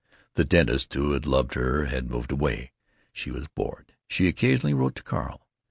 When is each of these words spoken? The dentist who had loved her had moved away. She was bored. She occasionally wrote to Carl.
The 0.33 0.43
dentist 0.43 0.91
who 0.95 1.11
had 1.11 1.27
loved 1.27 1.53
her 1.53 1.85
had 1.85 2.09
moved 2.09 2.31
away. 2.31 2.71
She 3.13 3.29
was 3.29 3.47
bored. 3.47 3.93
She 4.07 4.27
occasionally 4.27 4.73
wrote 4.73 4.95
to 4.95 5.03
Carl. 5.03 5.47